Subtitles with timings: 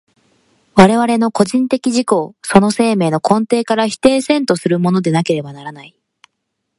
[0.73, 5.95] 我々の個人的自己をその生命の根底から否定せんとするものでなければならない。